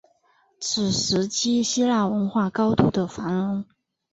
[0.59, 3.65] 此时期希腊文化高度的繁荣